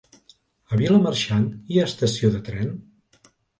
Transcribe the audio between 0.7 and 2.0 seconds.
A Vilamarxant hi ha